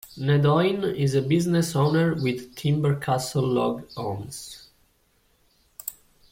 Nedohin 0.17 0.95
is 0.95 1.13
a 1.13 1.21
business 1.21 1.75
owner 1.75 2.15
with 2.15 2.55
Timber 2.55 2.95
Castle 2.95 3.45
Log 3.47 3.87
Homes. 3.93 4.67